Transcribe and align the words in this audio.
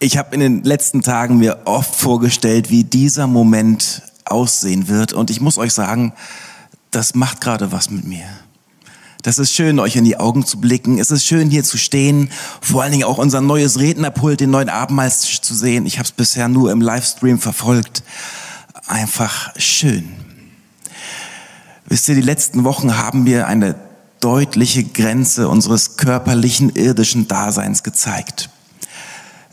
Ich 0.00 0.16
habe 0.16 0.32
in 0.34 0.40
den 0.40 0.62
letzten 0.62 1.02
Tagen 1.02 1.38
mir 1.38 1.62
oft 1.64 1.92
vorgestellt, 1.94 2.70
wie 2.70 2.84
dieser 2.84 3.26
Moment 3.26 4.02
aussehen 4.24 4.86
wird. 4.86 5.12
Und 5.12 5.28
ich 5.28 5.40
muss 5.40 5.58
euch 5.58 5.72
sagen, 5.72 6.12
das 6.92 7.16
macht 7.16 7.40
gerade 7.40 7.72
was 7.72 7.90
mit 7.90 8.04
mir. 8.04 8.24
Das 9.22 9.38
ist 9.38 9.52
schön, 9.52 9.80
euch 9.80 9.96
in 9.96 10.04
die 10.04 10.16
Augen 10.16 10.46
zu 10.46 10.60
blicken. 10.60 11.00
Es 11.00 11.10
ist 11.10 11.26
schön, 11.26 11.50
hier 11.50 11.64
zu 11.64 11.76
stehen. 11.76 12.30
Vor 12.60 12.82
allen 12.82 12.92
Dingen 12.92 13.04
auch 13.04 13.18
unser 13.18 13.40
neues 13.40 13.80
Rednerpult, 13.80 14.38
den 14.38 14.50
neuen 14.50 14.68
Abendmahlstisch 14.68 15.40
zu 15.40 15.56
sehen. 15.56 15.84
Ich 15.84 15.98
habe 15.98 16.06
es 16.06 16.12
bisher 16.12 16.46
nur 16.46 16.70
im 16.70 16.80
Livestream 16.80 17.40
verfolgt. 17.40 18.04
Einfach 18.86 19.52
schön. 19.56 20.12
Wisst 21.86 22.08
ihr, 22.08 22.14
die 22.14 22.20
letzten 22.20 22.62
Wochen 22.62 22.96
haben 22.96 23.24
mir 23.24 23.48
eine 23.48 23.74
deutliche 24.20 24.84
Grenze 24.84 25.48
unseres 25.48 25.96
körperlichen, 25.96 26.70
irdischen 26.70 27.26
Daseins 27.26 27.82
gezeigt. 27.82 28.50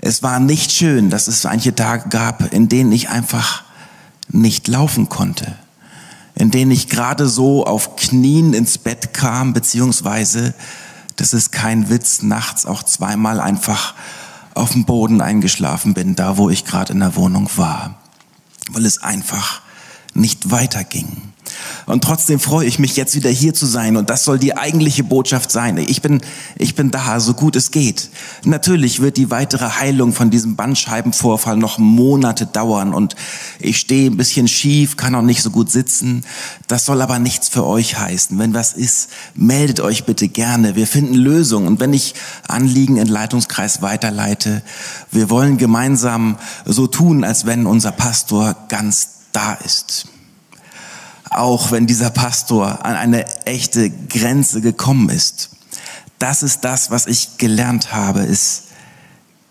Es 0.05 0.21
war 0.21 0.39
nicht 0.39 0.71
schön, 0.71 1.09
dass 1.09 1.27
es 1.27 1.45
manche 1.45 1.73
Tage 1.73 2.09
gab, 2.09 2.53
in 2.53 2.70
denen 2.70 2.91
ich 2.91 3.09
einfach 3.09 3.63
nicht 4.30 4.67
laufen 4.67 5.09
konnte, 5.09 5.55
in 6.35 6.52
denen 6.52 6.70
ich 6.70 6.89
gerade 6.89 7.27
so 7.27 7.66
auf 7.66 7.95
Knien 7.95 8.53
ins 8.53 8.77
Bett 8.77 9.16
kam, 9.16 9.53
beziehungsweise, 9.53 10.53
das 11.16 11.33
ist 11.33 11.52
kein 11.52 11.89
Witz, 11.89 12.21
nachts 12.21 12.67
auch 12.67 12.83
zweimal 12.83 13.39
einfach 13.39 13.95
auf 14.53 14.73
dem 14.73 14.85
Boden 14.85 15.21
eingeschlafen 15.21 15.95
bin, 15.95 16.13
da 16.13 16.38
wo 16.38 16.52
ich 16.52 16.66
gerade 16.66 16.94
in 16.94 16.99
der 16.99 17.16
Wohnung 17.16 17.49
war, 17.55 17.97
weil 18.69 18.85
es 18.85 19.02
einfach 19.02 19.61
nicht 20.13 20.52
weiterging. 20.52 21.33
Und 21.85 22.03
trotzdem 22.03 22.39
freue 22.39 22.66
ich 22.66 22.80
mich 22.80 22.95
jetzt 22.95 23.16
wieder 23.16 23.30
hier 23.30 23.53
zu 23.53 23.67
sein 23.67 23.95
und 23.95 24.09
das 24.09 24.23
soll 24.23 24.39
die 24.39 24.57
eigentliche 24.57 25.03
Botschaft 25.03 25.52
sein. 25.52 25.77
Ich 25.77 26.02
bin, 26.02 26.21
ich 26.58 26.73
bin 26.73 26.89
da, 26.89 27.20
so 27.20 27.35
gut 27.35 27.55
es 27.55 27.70
geht. 27.70 28.09
Natürlich 28.44 29.02
wird 29.02 29.17
die 29.17 29.30
weitere 29.30 29.70
Heilung 29.70 30.11
von 30.11 30.31
diesem 30.31 30.55
Bandscheibenvorfall 30.55 31.58
noch 31.58 31.77
Monate 31.77 32.48
dauern 32.48 32.94
und 32.94 33.16
ich 33.59 33.77
stehe 33.77 34.09
ein 34.09 34.17
bisschen 34.17 34.47
schief, 34.47 34.97
kann 34.97 35.13
auch 35.13 35.22
nicht 35.22 35.44
so 35.44 35.52
gut 35.52 35.69
sitzen. 35.69 36.25
Das 36.67 36.86
soll 36.86 37.02
aber 37.02 37.19
nichts 37.19 37.50
für 37.50 37.66
euch 37.66 38.00
heißen. 38.00 38.38
Wenn 38.39 38.56
was 38.56 38.73
ist, 38.73 39.09
meldet 39.36 39.80
euch 39.80 40.06
bitte 40.06 40.28
gerne. 40.28 40.75
Wir 40.75 40.88
finden 40.88 41.13
Lösungen 41.13 41.67
und 41.67 41.80
wenn 41.80 41.94
ich 41.94 42.16
Anliegen 42.47 42.97
in 42.97 43.08
Leitungskreis 43.08 43.83
weiterleite, 43.83 44.63
wir 45.11 45.30
wollen 45.30 45.58
gemeinsam 45.58 46.38
so 46.66 46.88
tun, 46.88 47.23
als 47.23 47.45
wenn 47.45 47.67
unser 47.67 47.91
Pastor 47.91 48.56
ganz 48.69 49.09
da 49.31 49.53
ist 49.53 50.08
auch 51.38 51.72
wenn 51.72 51.88
dieser 51.88 52.09
Pastor 52.09 52.86
an 52.86 52.95
eine 52.95 53.25
echte 53.45 53.89
Grenze 53.89 54.61
gekommen 54.61 55.09
ist. 55.09 55.50
Das 56.19 56.44
ist 56.44 56.61
das, 56.61 56.91
was 56.91 57.08
ich 57.08 57.38
gelernt 57.38 57.94
habe. 57.94 58.22
Es 58.22 58.64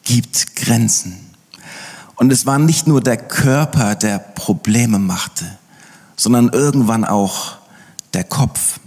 gibt 0.04 0.56
Grenzen. 0.56 1.18
Und 2.16 2.32
es 2.32 2.46
war 2.46 2.58
nicht 2.58 2.86
nur 2.86 3.00
der 3.00 3.16
Körper, 3.16 3.94
der 3.94 4.18
Probleme 4.18 4.98
machte, 4.98 5.44
sondern 6.16 6.48
irgendwann 6.50 7.04
auch 7.04 7.56
der 8.12 8.24
Kopf. 8.24 8.78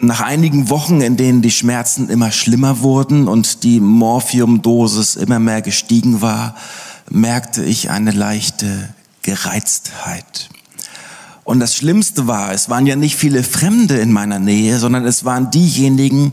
Nach 0.00 0.20
einigen 0.20 0.70
Wochen, 0.70 1.00
in 1.00 1.16
denen 1.16 1.42
die 1.42 1.50
Schmerzen 1.50 2.08
immer 2.08 2.30
schlimmer 2.30 2.80
wurden 2.80 3.26
und 3.26 3.64
die 3.64 3.80
Morphiumdosis 3.80 5.16
immer 5.16 5.40
mehr 5.40 5.60
gestiegen 5.60 6.22
war, 6.22 6.54
merkte 7.10 7.64
ich 7.64 7.90
eine 7.90 8.12
leichte 8.12 8.94
Gereiztheit. 9.28 10.48
Und 11.44 11.60
das 11.60 11.76
Schlimmste 11.76 12.26
war, 12.26 12.52
es 12.52 12.70
waren 12.70 12.86
ja 12.86 12.96
nicht 12.96 13.16
viele 13.16 13.42
Fremde 13.42 13.98
in 13.98 14.10
meiner 14.10 14.38
Nähe, 14.38 14.78
sondern 14.78 15.04
es 15.04 15.24
waren 15.24 15.50
diejenigen, 15.50 16.32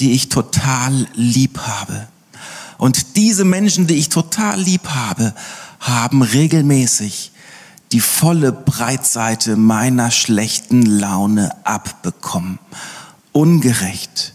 die 0.00 0.12
ich 0.12 0.28
total 0.28 1.06
lieb 1.14 1.58
habe. 1.58 2.08
Und 2.76 3.16
diese 3.16 3.44
Menschen, 3.44 3.86
die 3.86 3.94
ich 3.94 4.08
total 4.08 4.60
lieb 4.60 4.88
habe, 4.88 5.32
haben 5.78 6.22
regelmäßig 6.22 7.30
die 7.92 8.00
volle 8.00 8.50
Breitseite 8.50 9.56
meiner 9.56 10.10
schlechten 10.10 10.82
Laune 10.82 11.54
abbekommen. 11.64 12.58
Ungerecht, 13.30 14.34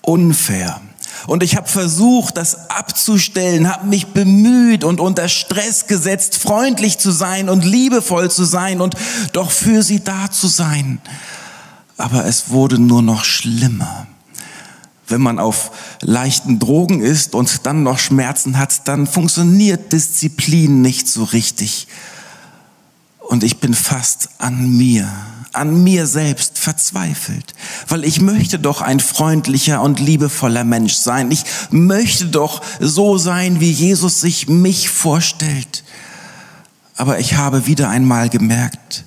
unfair, 0.00 0.80
und 1.26 1.42
ich 1.42 1.56
habe 1.56 1.68
versucht, 1.68 2.36
das 2.36 2.70
abzustellen, 2.70 3.72
habe 3.72 3.86
mich 3.86 4.08
bemüht 4.08 4.84
und 4.84 5.00
unter 5.00 5.28
Stress 5.28 5.86
gesetzt, 5.86 6.36
freundlich 6.36 6.98
zu 6.98 7.10
sein 7.10 7.48
und 7.48 7.64
liebevoll 7.64 8.30
zu 8.30 8.44
sein 8.44 8.80
und 8.80 8.94
doch 9.32 9.50
für 9.50 9.82
sie 9.82 10.02
da 10.02 10.30
zu 10.30 10.46
sein. 10.46 11.00
Aber 11.96 12.24
es 12.26 12.50
wurde 12.50 12.78
nur 12.78 13.02
noch 13.02 13.24
schlimmer. 13.24 14.06
Wenn 15.08 15.20
man 15.20 15.38
auf 15.38 15.70
leichten 16.02 16.58
Drogen 16.58 17.00
ist 17.00 17.34
und 17.34 17.66
dann 17.66 17.82
noch 17.82 17.98
Schmerzen 17.98 18.58
hat, 18.58 18.86
dann 18.86 19.06
funktioniert 19.06 19.92
Disziplin 19.92 20.82
nicht 20.82 21.08
so 21.08 21.24
richtig. 21.24 21.88
Und 23.18 23.42
ich 23.42 23.58
bin 23.58 23.74
fast 23.74 24.30
an 24.38 24.76
mir 24.76 25.10
an 25.52 25.82
mir 25.82 26.06
selbst 26.06 26.58
verzweifelt, 26.58 27.54
weil 27.88 28.04
ich 28.04 28.20
möchte 28.20 28.58
doch 28.58 28.82
ein 28.82 29.00
freundlicher 29.00 29.82
und 29.82 30.00
liebevoller 30.00 30.64
Mensch 30.64 30.94
sein. 30.94 31.30
Ich 31.30 31.44
möchte 31.70 32.26
doch 32.26 32.62
so 32.80 33.18
sein, 33.18 33.60
wie 33.60 33.70
Jesus 33.70 34.20
sich 34.20 34.48
mich 34.48 34.88
vorstellt. 34.88 35.84
Aber 36.96 37.18
ich 37.18 37.34
habe 37.34 37.66
wieder 37.66 37.88
einmal 37.88 38.28
gemerkt, 38.28 39.04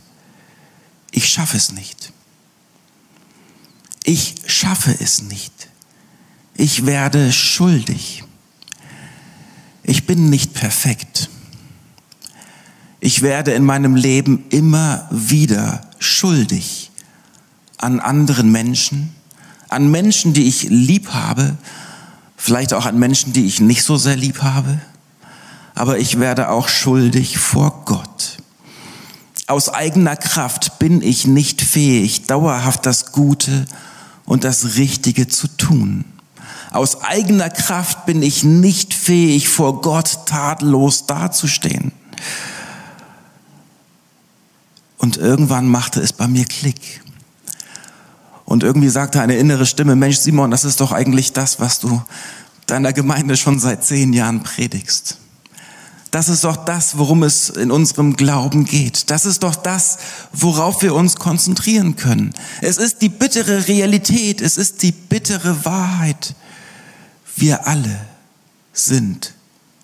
ich 1.12 1.28
schaffe 1.28 1.58
es 1.58 1.72
nicht. 1.74 2.14
Ich 4.04 4.36
schaffe 4.48 4.96
es 5.00 5.22
nicht. 5.24 5.54
Ich 6.56 6.86
werde 6.86 7.32
schuldig. 7.32 8.24
Ich 9.84 10.06
bin 10.06 10.30
nicht 10.30 10.54
perfekt. 10.54 11.30
Ich 13.00 13.22
werde 13.22 13.52
in 13.52 13.64
meinem 13.64 13.96
Leben 13.96 14.46
immer 14.50 15.08
wieder 15.12 15.91
schuldig 16.02 16.92
an 17.78 18.00
anderen 18.00 18.52
Menschen, 18.52 19.16
an 19.70 19.90
Menschen, 19.90 20.34
die 20.34 20.48
ich 20.48 20.64
lieb 20.64 21.10
habe, 21.10 21.58
vielleicht 22.38 22.74
auch 22.74 22.86
an 22.86 23.00
Menschen, 23.00 23.34
die 23.34 23.46
ich 23.46 23.60
nicht 23.60 23.84
so 23.84 23.98
sehr 23.98 24.16
lieb 24.18 24.42
habe, 24.42 24.82
aber 25.76 26.00
ich 26.00 26.20
werde 26.20 26.50
auch 26.50 26.68
schuldig 26.68 27.38
vor 27.38 27.84
Gott. 27.86 28.38
Aus 29.48 29.70
eigener 29.70 30.16
Kraft 30.16 30.80
bin 30.80 31.02
ich 31.02 31.28
nicht 31.28 31.62
fähig, 31.62 32.24
dauerhaft 32.24 32.86
das 32.86 33.12
Gute 33.12 33.66
und 34.26 34.44
das 34.44 34.76
Richtige 34.76 35.28
zu 35.28 35.48
tun. 35.48 36.06
Aus 36.72 37.02
eigener 37.02 37.50
Kraft 37.50 38.06
bin 38.06 38.24
ich 38.24 38.44
nicht 38.44 38.94
fähig, 38.94 39.50
vor 39.50 39.82
Gott 39.82 40.26
tadellos 40.26 41.06
dazustehen. 41.06 41.92
Und 45.02 45.18
irgendwann 45.18 45.68
machte 45.68 46.00
es 46.00 46.14
bei 46.14 46.28
mir 46.28 46.46
Klick. 46.46 47.02
Und 48.46 48.62
irgendwie 48.62 48.90
sagte 48.90 49.20
eine 49.20 49.36
innere 49.36 49.66
Stimme, 49.66 49.96
Mensch 49.96 50.18
Simon, 50.18 50.52
das 50.52 50.64
ist 50.64 50.80
doch 50.80 50.92
eigentlich 50.92 51.34
das, 51.34 51.60
was 51.60 51.80
du 51.80 52.04
deiner 52.68 52.94
Gemeinde 52.94 53.36
schon 53.36 53.60
seit 53.60 53.84
zehn 53.84 54.14
Jahren 54.14 54.44
predigst. 54.44 55.18
Das 56.12 56.30
ist 56.30 56.44
doch 56.44 56.56
das, 56.56 57.00
worum 57.00 57.24
es 57.24 57.50
in 57.50 57.72
unserem 57.72 58.16
Glauben 58.16 58.64
geht. 58.64 59.10
Das 59.10 59.26
ist 59.26 59.42
doch 59.42 59.56
das, 59.56 59.98
worauf 60.34 60.84
wir 60.84 60.94
uns 60.94 61.16
konzentrieren 61.16 61.96
können. 61.96 62.36
Es 62.62 62.78
ist 62.78 63.02
die 63.02 63.10
bittere 63.10 63.68
Realität, 63.68 64.40
es 64.40 64.56
ist 64.56 64.84
die 64.84 64.92
bittere 64.92 65.66
Wahrheit. 65.66 66.36
Wir 67.36 67.66
alle 67.68 68.06
sind 68.72 69.34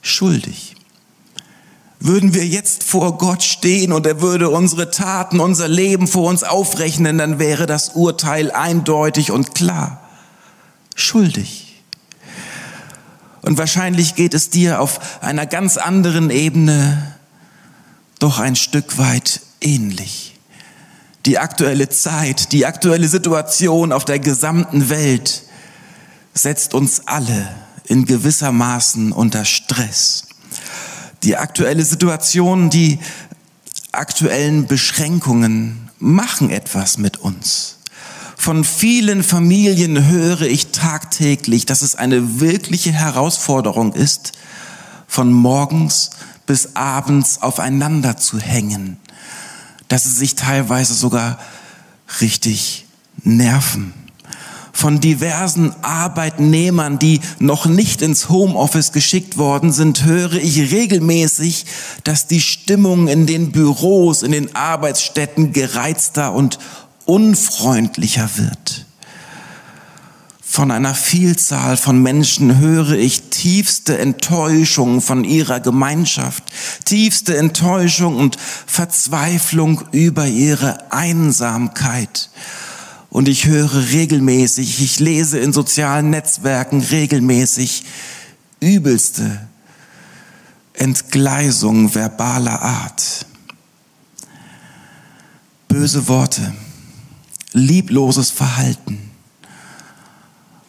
schuldig. 0.03 0.76
Würden 1.99 2.35
wir 2.35 2.45
jetzt 2.45 2.83
vor 2.83 3.17
Gott 3.17 3.43
stehen 3.43 3.91
und 3.91 4.05
er 4.05 4.21
würde 4.21 4.49
unsere 4.49 4.91
Taten, 4.91 5.39
unser 5.39 5.67
Leben 5.67 6.07
vor 6.07 6.29
uns 6.29 6.43
aufrechnen, 6.43 7.17
dann 7.17 7.39
wäre 7.39 7.65
das 7.65 7.89
Urteil 7.89 8.51
eindeutig 8.51 9.31
und 9.31 9.55
klar. 9.55 10.01
Schuldig. 10.95 11.81
Und 13.41 13.57
wahrscheinlich 13.57 14.15
geht 14.15 14.33
es 14.33 14.49
dir 14.49 14.79
auf 14.79 15.23
einer 15.23 15.45
ganz 15.45 15.77
anderen 15.77 16.29
Ebene 16.29 17.15
doch 18.19 18.39
ein 18.39 18.55
Stück 18.55 18.97
weit 18.97 19.41
ähnlich. 19.61 20.35
Die 21.25 21.39
aktuelle 21.39 21.89
Zeit, 21.89 22.51
die 22.51 22.65
aktuelle 22.65 23.07
Situation 23.07 23.91
auf 23.91 24.05
der 24.05 24.19
gesamten 24.19 24.89
Welt 24.89 25.43
setzt 26.33 26.73
uns 26.73 27.01
alle 27.05 27.47
in 27.85 28.05
gewissermaßen 28.05 29.11
unter 29.11 29.45
Stress 29.45 30.27
die 31.23 31.37
aktuelle 31.37 31.83
Situation, 31.83 32.69
die 32.69 32.99
aktuellen 33.91 34.67
Beschränkungen 34.67 35.89
machen 35.99 36.49
etwas 36.49 36.97
mit 36.97 37.17
uns. 37.17 37.77
Von 38.37 38.63
vielen 38.63 39.23
Familien 39.23 40.07
höre 40.07 40.41
ich 40.41 40.67
tagtäglich, 40.67 41.65
dass 41.65 41.81
es 41.81 41.95
eine 41.95 42.39
wirkliche 42.39 42.91
Herausforderung 42.91 43.93
ist, 43.93 44.33
von 45.07 45.33
morgens 45.33 46.11
bis 46.45 46.75
abends 46.75 47.41
aufeinander 47.41 48.17
zu 48.17 48.39
hängen, 48.39 48.97
dass 49.87 50.03
sie 50.03 50.11
sich 50.11 50.35
teilweise 50.35 50.93
sogar 50.93 51.39
richtig 52.21 52.85
nerven. 53.23 53.93
Von 54.77 54.99
diversen 54.99 55.73
Arbeitnehmern, 55.81 56.99
die 56.99 57.19
noch 57.39 57.65
nicht 57.65 58.03
ins 58.03 58.29
Homeoffice 58.29 58.91
geschickt 58.91 59.39
worden 59.39 59.71
sind, 59.71 60.05
höre 60.05 60.35
ich 60.35 60.71
regelmäßig, 60.71 61.65
dass 62.03 62.27
die 62.27 62.41
Stimmung 62.41 63.07
in 63.07 63.25
den 63.25 63.51
Büros, 63.51 64.21
in 64.21 64.33
den 64.33 64.55
Arbeitsstätten 64.55 65.51
gereizter 65.51 66.31
und 66.31 66.59
unfreundlicher 67.05 68.29
wird. 68.35 68.85
Von 70.43 70.69
einer 70.69 70.93
Vielzahl 70.93 71.75
von 71.75 72.03
Menschen 72.03 72.59
höre 72.59 72.91
ich 72.91 73.31
tiefste 73.31 73.97
Enttäuschung 73.97 75.01
von 75.01 75.23
ihrer 75.23 75.59
Gemeinschaft, 75.59 76.43
tiefste 76.85 77.35
Enttäuschung 77.35 78.15
und 78.15 78.37
Verzweiflung 78.67 79.85
über 79.91 80.27
ihre 80.27 80.91
Einsamkeit. 80.91 82.29
Und 83.17 83.27
ich 83.27 83.47
höre 83.47 83.89
regelmäßig, 83.89 84.79
ich 84.79 84.99
lese 84.99 85.39
in 85.39 85.51
sozialen 85.51 86.11
Netzwerken 86.11 86.81
regelmäßig 86.81 87.83
übelste 88.59 89.47
Entgleisung 90.73 91.95
verbaler 91.95 92.61
Art. 92.61 93.25
Böse 95.67 96.07
Worte, 96.07 96.53
liebloses 97.53 98.29
Verhalten. 98.29 99.09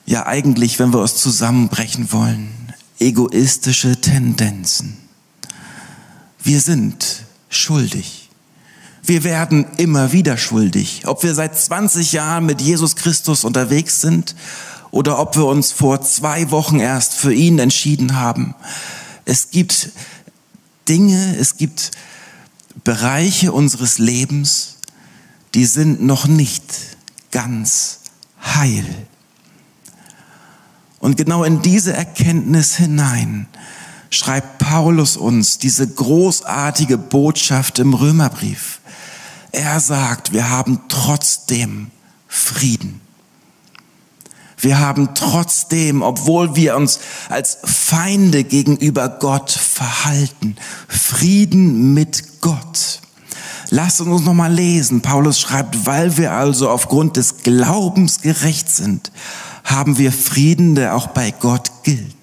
Ja, 0.06 0.24
eigentlich, 0.24 0.78
wenn 0.78 0.94
wir 0.94 1.02
es 1.02 1.16
zusammenbrechen 1.16 2.12
wollen, 2.12 2.48
egoistische 2.98 4.00
Tendenzen. 4.00 4.96
Wir 6.42 6.62
sind 6.62 7.26
schuldig. 7.50 8.27
Wir 9.02 9.24
werden 9.24 9.66
immer 9.76 10.12
wieder 10.12 10.36
schuldig. 10.36 11.02
Ob 11.06 11.22
wir 11.22 11.34
seit 11.34 11.58
20 11.58 12.12
Jahren 12.12 12.46
mit 12.46 12.60
Jesus 12.60 12.96
Christus 12.96 13.44
unterwegs 13.44 14.00
sind 14.00 14.34
oder 14.90 15.18
ob 15.18 15.36
wir 15.36 15.46
uns 15.46 15.72
vor 15.72 16.00
zwei 16.02 16.50
Wochen 16.50 16.80
erst 16.80 17.14
für 17.14 17.32
ihn 17.32 17.58
entschieden 17.58 18.16
haben. 18.16 18.54
Es 19.24 19.50
gibt 19.50 19.90
Dinge, 20.88 21.36
es 21.36 21.56
gibt 21.56 21.90
Bereiche 22.84 23.52
unseres 23.52 23.98
Lebens, 23.98 24.76
die 25.54 25.66
sind 25.66 26.02
noch 26.02 26.26
nicht 26.26 26.62
ganz 27.30 28.00
heil. 28.42 28.86
Und 30.98 31.16
genau 31.16 31.44
in 31.44 31.62
diese 31.62 31.92
Erkenntnis 31.92 32.76
hinein 32.76 33.46
schreibt 34.10 34.58
Paulus 34.58 35.16
uns 35.16 35.58
diese 35.58 35.86
großartige 35.86 36.98
Botschaft 36.98 37.78
im 37.78 37.94
Römerbrief. 37.94 38.80
Er 39.52 39.80
sagt, 39.80 40.32
wir 40.32 40.50
haben 40.50 40.80
trotzdem 40.88 41.90
Frieden. 42.26 43.00
Wir 44.60 44.80
haben 44.80 45.14
trotzdem, 45.14 46.02
obwohl 46.02 46.56
wir 46.56 46.76
uns 46.76 46.98
als 47.28 47.58
Feinde 47.64 48.42
gegenüber 48.44 49.08
Gott 49.08 49.50
verhalten, 49.50 50.56
Frieden 50.88 51.94
mit 51.94 52.40
Gott. 52.40 53.00
Lasst 53.70 54.00
uns 54.00 54.22
noch 54.22 54.34
mal 54.34 54.52
lesen. 54.52 55.00
Paulus 55.00 55.38
schreibt, 55.38 55.86
weil 55.86 56.16
wir 56.16 56.32
also 56.32 56.70
aufgrund 56.70 57.16
des 57.16 57.38
Glaubens 57.38 58.20
gerecht 58.20 58.70
sind, 58.70 59.12
haben 59.62 59.98
wir 59.98 60.10
Frieden, 60.10 60.74
der 60.74 60.96
auch 60.96 61.08
bei 61.08 61.30
Gott 61.30 61.70
gilt. 61.84 62.17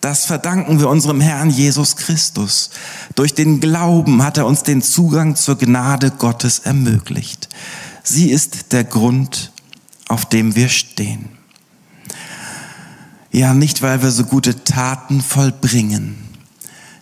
Das 0.00 0.24
verdanken 0.24 0.80
wir 0.80 0.88
unserem 0.88 1.20
Herrn 1.20 1.50
Jesus 1.50 1.96
Christus. 1.96 2.70
Durch 3.14 3.34
den 3.34 3.60
Glauben 3.60 4.22
hat 4.22 4.38
er 4.38 4.46
uns 4.46 4.62
den 4.62 4.80
Zugang 4.80 5.36
zur 5.36 5.58
Gnade 5.58 6.10
Gottes 6.10 6.60
ermöglicht. 6.60 7.50
Sie 8.02 8.30
ist 8.30 8.72
der 8.72 8.84
Grund, 8.84 9.52
auf 10.08 10.24
dem 10.24 10.56
wir 10.56 10.70
stehen. 10.70 11.28
Ja, 13.30 13.52
nicht 13.52 13.82
weil 13.82 14.02
wir 14.02 14.10
so 14.10 14.24
gute 14.24 14.64
Taten 14.64 15.20
vollbringen, 15.20 16.16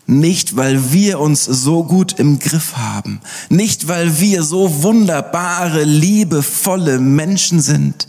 nicht 0.06 0.56
weil 0.56 0.92
wir 0.92 1.20
uns 1.20 1.44
so 1.44 1.84
gut 1.84 2.18
im 2.18 2.40
Griff 2.40 2.76
haben, 2.76 3.20
nicht 3.48 3.86
weil 3.86 4.18
wir 4.18 4.42
so 4.42 4.82
wunderbare, 4.82 5.84
liebevolle 5.84 6.98
Menschen 6.98 7.60
sind, 7.60 8.08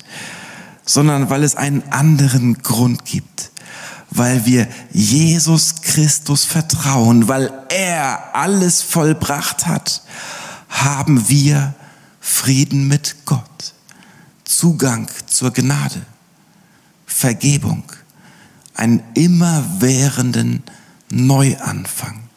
sondern 0.84 1.30
weil 1.30 1.44
es 1.44 1.56
einen 1.56 1.84
anderen 1.92 2.58
Grund 2.64 3.06
gibt 3.06 3.49
weil 4.12 4.46
wir 4.46 4.68
Jesus 4.92 5.82
Christus 5.82 6.46
vertrauen, 6.46 7.28
weil 7.28 7.52
er 7.70 8.36
alles 8.36 8.82
vollbracht 8.82 9.66
hat, 9.66 10.02
haben 10.70 11.30
wir 11.30 11.74
Frieden 12.20 12.88
mit 12.88 13.18
Gott, 13.26 13.74
Zugang 14.46 15.08
zur 15.28 15.52
Gnade, 15.52 16.02
Vergebung, 17.06 17.84
einen 18.74 19.04
immerwährenden 19.14 20.64
Neuanfang. 21.10 22.29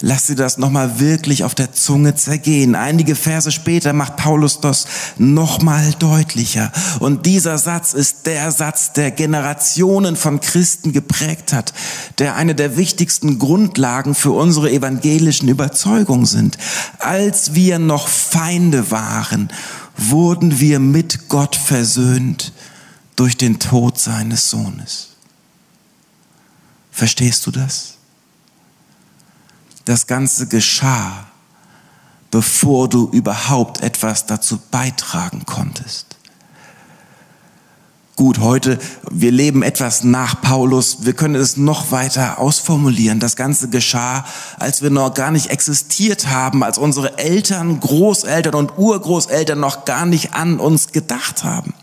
Lass 0.00 0.28
sie 0.28 0.36
das 0.36 0.58
nochmal 0.58 1.00
wirklich 1.00 1.42
auf 1.42 1.56
der 1.56 1.72
Zunge 1.72 2.14
zergehen. 2.14 2.76
Einige 2.76 3.16
Verse 3.16 3.50
später 3.50 3.92
macht 3.92 4.16
Paulus 4.16 4.60
das 4.60 4.86
nochmal 5.16 5.92
deutlicher. 5.98 6.70
Und 7.00 7.26
dieser 7.26 7.58
Satz 7.58 7.94
ist 7.94 8.26
der 8.26 8.52
Satz, 8.52 8.92
der 8.92 9.10
Generationen 9.10 10.14
von 10.14 10.38
Christen 10.38 10.92
geprägt 10.92 11.52
hat, 11.52 11.72
der 12.18 12.36
eine 12.36 12.54
der 12.54 12.76
wichtigsten 12.76 13.40
Grundlagen 13.40 14.14
für 14.14 14.30
unsere 14.30 14.70
evangelischen 14.70 15.48
Überzeugungen 15.48 16.26
sind. 16.26 16.58
Als 17.00 17.54
wir 17.54 17.80
noch 17.80 18.06
Feinde 18.06 18.92
waren, 18.92 19.48
wurden 19.96 20.60
wir 20.60 20.78
mit 20.78 21.28
Gott 21.28 21.56
versöhnt 21.56 22.52
durch 23.16 23.36
den 23.36 23.58
Tod 23.58 23.98
seines 23.98 24.48
Sohnes. 24.48 25.08
Verstehst 26.92 27.46
du 27.46 27.50
das? 27.50 27.97
Das 29.88 30.06
Ganze 30.06 30.46
geschah, 30.46 31.26
bevor 32.30 32.90
du 32.90 33.08
überhaupt 33.10 33.80
etwas 33.80 34.26
dazu 34.26 34.60
beitragen 34.70 35.46
konntest. 35.46 36.07
Gut, 38.18 38.40
heute, 38.40 38.80
wir 39.12 39.30
leben 39.30 39.62
etwas 39.62 40.02
nach 40.02 40.40
Paulus. 40.40 40.98
Wir 41.02 41.12
können 41.12 41.36
es 41.36 41.56
noch 41.56 41.92
weiter 41.92 42.40
ausformulieren. 42.40 43.20
Das 43.20 43.36
Ganze 43.36 43.68
geschah, 43.68 44.24
als 44.58 44.82
wir 44.82 44.90
noch 44.90 45.14
gar 45.14 45.30
nicht 45.30 45.50
existiert 45.50 46.26
haben, 46.26 46.64
als 46.64 46.78
unsere 46.78 47.16
Eltern, 47.18 47.78
Großeltern 47.78 48.56
und 48.56 48.76
Urgroßeltern 48.76 49.60
noch 49.60 49.84
gar 49.84 50.04
nicht 50.04 50.34
an 50.34 50.58
uns 50.58 50.90
gedacht 50.90 51.44
haben. 51.44 51.74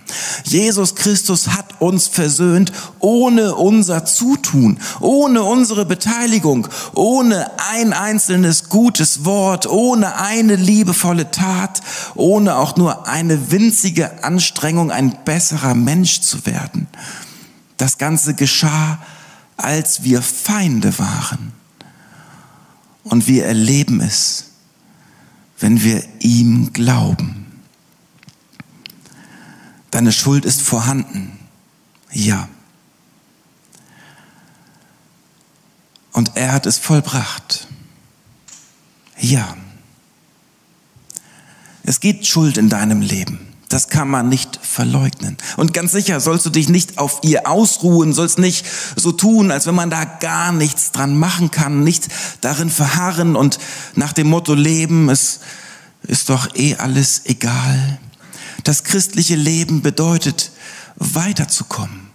Jesus 0.44 0.96
Christus 0.96 1.50
hat 1.50 1.80
uns 1.80 2.08
versöhnt 2.08 2.72
ohne 3.00 3.56
unser 3.56 4.06
Zutun, 4.06 4.80
ohne 5.00 5.44
unsere 5.44 5.86
Beteiligung, 5.86 6.68
ohne 6.94 7.50
ein 7.72 7.94
einzelnes 7.94 8.70
gutes 8.70 9.26
Wort, 9.26 9.68
ohne 9.68 10.18
eine 10.18 10.56
liebevolle 10.56 11.32
Tat, 11.32 11.82
ohne 12.16 12.58
auch 12.58 12.76
nur 12.76 13.08
eine 13.08 13.52
winzige 13.52 14.24
Anstrengung, 14.24 14.92
ein 14.92 15.18
besserer 15.26 15.74
Mensch 15.74 16.22
zu 16.26 16.46
werden. 16.46 16.88
Das 17.78 17.98
Ganze 17.98 18.34
geschah, 18.34 19.02
als 19.58 20.04
wir 20.04 20.22
Feinde 20.22 20.98
waren. 21.00 21.54
Und 23.04 23.28
wir 23.28 23.46
erleben 23.46 24.02
es, 24.02 24.52
wenn 25.60 25.84
wir 25.84 26.04
ihm 26.20 26.74
glauben. 26.74 27.46
Deine 29.92 30.12
Schuld 30.12 30.44
ist 30.44 30.62
vorhanden. 30.62 31.40
Ja. 32.12 32.50
Und 36.12 36.36
er 36.36 36.52
hat 36.52 36.66
es 36.66 36.78
vollbracht. 36.78 37.68
Ja. 39.20 39.56
Es 41.84 42.00
gibt 42.00 42.26
Schuld 42.26 42.58
in 42.58 42.70
deinem 42.70 43.02
Leben. 43.02 43.55
Das 43.76 43.90
kann 43.90 44.08
man 44.08 44.30
nicht 44.30 44.58
verleugnen. 44.62 45.36
Und 45.58 45.74
ganz 45.74 45.92
sicher 45.92 46.22
sollst 46.22 46.46
du 46.46 46.50
dich 46.50 46.70
nicht 46.70 46.98
auf 46.98 47.20
ihr 47.24 47.46
ausruhen, 47.46 48.14
sollst 48.14 48.40
nicht 48.40 48.66
so 48.96 49.12
tun, 49.12 49.52
als 49.52 49.68
wenn 49.68 49.76
man 49.76 49.90
da 49.90 50.06
gar 50.06 50.54
nichts 50.54 50.94
dran 50.94 51.20
machen 51.20 51.52
kann, 51.52 51.84
nicht 51.84 52.08
darin 52.40 52.70
verharren 52.70 53.36
und 53.36 53.60
nach 53.94 54.14
dem 54.14 54.28
Motto 54.28 54.54
leben, 54.54 55.10
es 55.10 55.42
ist 56.04 56.30
doch 56.30 56.56
eh 56.56 56.78
alles 56.78 57.26
egal. 57.26 58.00
Das 58.64 58.86
christliche 58.86 59.36
Leben 59.36 59.82
bedeutet, 59.82 60.52
weiterzukommen, 60.96 62.12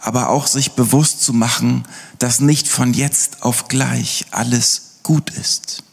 aber 0.00 0.30
auch 0.30 0.46
sich 0.46 0.72
bewusst 0.72 1.22
zu 1.22 1.34
machen, 1.34 1.82
dass 2.18 2.40
nicht 2.40 2.66
von 2.66 2.94
jetzt 2.94 3.42
auf 3.42 3.68
gleich 3.68 4.24
alles 4.30 5.00
gut 5.02 5.28
ist. 5.28 5.84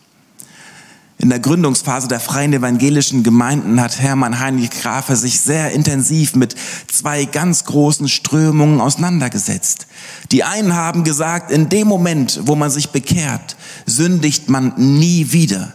In 1.19 1.29
der 1.29 1.39
Gründungsphase 1.39 2.07
der 2.07 2.19
freien 2.19 2.53
evangelischen 2.53 3.23
Gemeinden 3.23 3.81
hat 3.81 3.99
Hermann 3.99 4.39
Heinrich 4.39 4.69
Grafe 4.69 5.15
sich 5.15 5.41
sehr 5.41 5.71
intensiv 5.71 6.35
mit 6.35 6.55
zwei 6.91 7.25
ganz 7.25 7.65
großen 7.65 8.07
Strömungen 8.07 8.79
auseinandergesetzt. 8.79 9.87
Die 10.31 10.43
einen 10.43 10.75
haben 10.75 11.03
gesagt, 11.03 11.49
in 11.49 11.69
dem 11.69 11.87
Moment, 11.87 12.41
wo 12.43 12.55
man 12.55 12.69
sich 12.69 12.89
bekehrt, 12.89 13.55
sündigt 13.87 14.47
man 14.49 14.73
nie 14.77 15.31
wieder. 15.31 15.73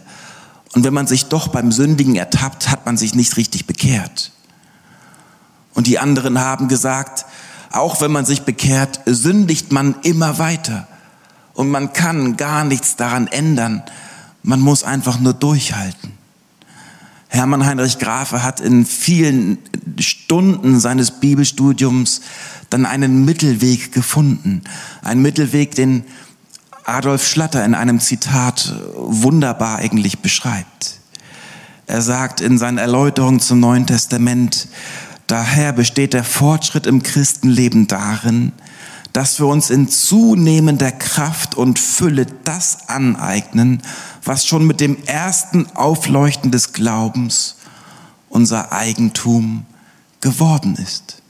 Und 0.73 0.85
wenn 0.85 0.93
man 0.93 1.07
sich 1.07 1.25
doch 1.25 1.49
beim 1.49 1.73
Sündigen 1.73 2.15
ertappt, 2.15 2.71
hat 2.71 2.85
man 2.85 2.95
sich 2.95 3.13
nicht 3.13 3.35
richtig 3.35 3.67
bekehrt. 3.67 4.31
Und 5.73 5.87
die 5.87 5.99
anderen 5.99 6.39
haben 6.39 6.69
gesagt, 6.69 7.25
auch 7.71 7.99
wenn 7.99 8.11
man 8.11 8.25
sich 8.25 8.43
bekehrt, 8.43 9.01
sündigt 9.05 9.73
man 9.73 9.95
immer 10.03 10.37
weiter. 10.39 10.87
Und 11.53 11.69
man 11.69 11.91
kann 11.91 12.37
gar 12.37 12.63
nichts 12.63 12.95
daran 12.95 13.27
ändern. 13.27 13.83
Man 14.43 14.59
muss 14.59 14.83
einfach 14.83 15.19
nur 15.19 15.33
durchhalten. 15.33 16.11
Hermann 17.29 17.65
Heinrich 17.65 17.97
Grafe 17.97 18.43
hat 18.43 18.59
in 18.59 18.85
vielen 18.85 19.57
Stunden 19.99 20.79
seines 20.79 21.19
Bibelstudiums 21.19 22.21
dann 22.69 22.85
einen 22.85 23.25
Mittelweg 23.25 23.91
gefunden. 23.91 24.61
Ein 25.01 25.21
Mittelweg, 25.21 25.73
den 25.73 26.03
Adolf 26.85 27.27
Schlatter 27.27 27.63
in 27.65 27.73
einem 27.73 27.99
Zitat 27.99 28.75
wunderbar 28.95 29.77
eigentlich 29.77 30.19
beschreibt. 30.19 30.99
Er 31.87 32.01
sagt 32.01 32.41
in 32.41 32.57
seinen 32.57 32.77
Erläuterungen 32.77 33.39
zum 33.39 33.59
Neuen 33.59 33.87
Testament, 33.87 34.67
daher 35.27 35.73
besteht 35.73 36.13
der 36.13 36.23
Fortschritt 36.23 36.85
im 36.85 37.01
Christenleben 37.01 37.87
darin, 37.87 38.51
dass 39.13 39.39
wir 39.39 39.45
uns 39.45 39.69
in 39.69 39.87
zunehmender 39.87 40.91
Kraft 40.91 41.55
und 41.55 41.79
Fülle 41.79 42.25
das 42.43 42.89
aneignen, 42.89 43.81
was 44.25 44.45
schon 44.45 44.65
mit 44.65 44.79
dem 44.79 45.03
ersten 45.03 45.67
Aufleuchten 45.75 46.51
des 46.51 46.73
Glaubens 46.73 47.55
unser 48.29 48.71
Eigentum 48.71 49.65
geworden 50.21 50.75
ist. 50.75 51.21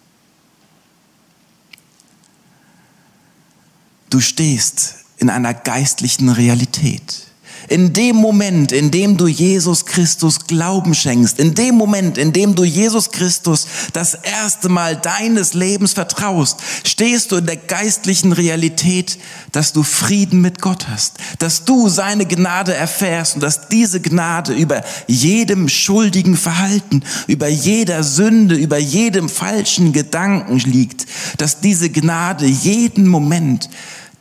Du 4.10 4.20
stehst 4.20 5.06
in 5.18 5.30
einer 5.30 5.54
geistlichen 5.54 6.30
Realität. 6.30 7.28
In 7.70 7.94
dem 7.94 8.18
Moment, 8.18 8.72
in 8.72 8.92
dem 8.92 9.18
du 9.18 9.28
Jesus 9.28 9.86
Christus 9.86 10.48
Glauben 10.48 10.94
schenkst, 10.94 11.40
in 11.40 11.56
dem 11.56 11.76
Moment, 11.76 12.18
in 12.18 12.34
dem 12.34 12.56
du 12.56 12.64
Jesus 12.64 13.12
Christus 13.12 13.66
das 13.94 14.16
erste 14.16 14.70
Mal 14.70 14.96
deines 14.98 15.54
Lebens 15.54 15.94
vertraust, 15.94 16.60
stehst 16.84 17.32
du 17.32 17.38
in 17.38 17.46
der 17.46 17.56
geistlichen 17.56 18.34
Realität, 18.34 19.18
dass 19.52 19.72
du 19.72 19.84
Frieden 19.84 20.42
mit 20.42 20.62
Gott 20.62 20.88
hast, 20.90 21.16
dass 21.40 21.64
du 21.64 21.88
seine 21.88 22.26
Gnade 22.26 22.74
erfährst 22.74 23.36
und 23.36 23.42
dass 23.42 23.70
diese 23.70 24.02
Gnade 24.02 24.54
über 24.54 24.84
jedem 25.08 25.70
schuldigen 25.70 26.36
Verhalten, 26.36 27.04
über 27.28 27.48
jeder 27.48 28.04
Sünde, 28.04 28.56
über 28.56 28.78
jedem 28.78 29.30
falschen 29.30 29.94
Gedanken 29.94 30.60
liegt, 30.60 31.06
dass 31.38 31.62
diese 31.62 31.90
Gnade 31.90 32.46
jeden 32.46 33.08
Moment 33.08 33.70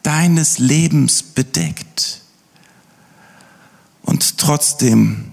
deines 0.02 0.58
Lebens 0.58 1.22
bedeckt. 1.22 2.21
Und 4.02 4.38
trotzdem 4.38 5.32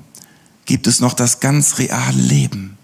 gibt 0.66 0.88
es 0.88 1.00
noch 1.00 1.14
das 1.14 1.40
ganz 1.40 1.80
reale 1.80 2.22
Leben. 2.22 2.78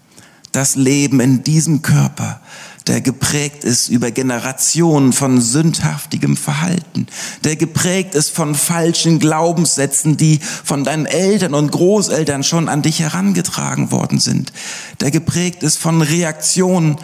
Das 0.52 0.74
Leben 0.74 1.20
in 1.20 1.44
diesem 1.44 1.82
Körper, 1.82 2.40
der 2.86 3.00
geprägt 3.00 3.64
ist 3.64 3.88
über 3.88 4.10
Generationen 4.10 5.12
von 5.12 5.40
sündhaftigem 5.40 6.36
Verhalten, 6.36 7.06
der 7.44 7.56
geprägt 7.56 8.14
ist 8.14 8.30
von 8.30 8.54
falschen 8.54 9.18
Glaubenssätzen, 9.18 10.16
die 10.16 10.40
von 10.40 10.84
deinen 10.84 11.06
Eltern 11.06 11.54
und 11.54 11.72
Großeltern 11.72 12.42
schon 12.42 12.68
an 12.68 12.82
dich 12.82 13.00
herangetragen 13.00 13.90
worden 13.90 14.18
sind, 14.18 14.52
der 15.00 15.10
geprägt 15.10 15.62
ist 15.62 15.78
von 15.78 16.00
Reaktionen 16.00 16.96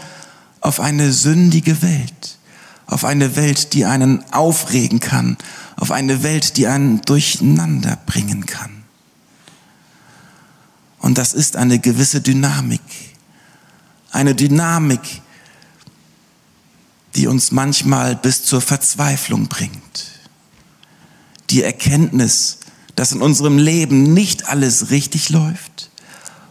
auf 0.61 0.81
eine 0.81 1.13
sündige 1.13 1.83
Welt, 1.83 2.39
auf 2.87 3.05
eine 3.05 3.37
Welt, 3.37 3.73
die 3.73 3.85
einen 3.85 4.25
aufregen 4.33 5.01
kann, 5.01 5.37
auf 5.83 5.91
eine 5.91 6.23
Welt, 6.23 6.59
die 6.59 6.69
einen 6.69 7.01
durcheinander 7.03 7.99
bringen 8.07 8.47
kann. 8.47 8.85
Und 11.01 11.19
das 11.19 11.35
ist 11.35 11.57
eine 11.57 11.81
gewisse 11.81 12.21
Dynamik. 12.21 12.81
Eine 14.13 14.37
Dynamik, 14.37 15.01
die 17.17 17.27
uns 17.27 17.51
manchmal 17.51 18.15
bis 18.15 18.45
zur 18.45 18.61
Verzweiflung 18.61 19.49
bringt. 19.49 20.21
Die 21.51 21.65
Erkenntnis, 21.65 22.59
dass 22.95 23.11
in 23.11 23.21
unserem 23.21 23.59
Leben 23.59 24.15
nicht 24.15 24.47
alles 24.47 24.91
richtig 24.91 25.31
läuft 25.31 25.91